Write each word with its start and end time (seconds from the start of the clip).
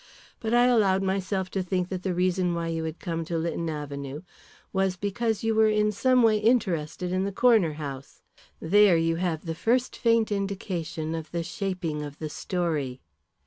But 0.39 0.51
I 0.51 0.65
allowed 0.65 1.03
myself 1.03 1.51
to 1.51 1.61
think 1.61 1.89
that 1.89 2.01
the 2.01 2.15
reason 2.15 2.55
why 2.55 2.69
you 2.69 2.85
had 2.85 2.97
come 2.97 3.23
to 3.25 3.37
Lytton 3.37 3.69
Avenue 3.69 4.23
was 4.73 4.95
because 4.97 5.43
you 5.43 5.53
were 5.53 5.69
in 5.69 5.91
some 5.91 6.23
way 6.23 6.39
interested 6.39 7.11
in 7.11 7.23
the 7.23 7.31
Corner 7.31 7.73
House. 7.73 8.23
There 8.59 8.97
you 8.97 9.17
have 9.17 9.45
the 9.45 9.53
first 9.53 9.95
faint 9.95 10.31
indication 10.31 11.13
of 11.13 11.29
the 11.31 11.43
shaping 11.43 12.01
of 12.01 12.17
the 12.17 12.29
story. 12.29 12.99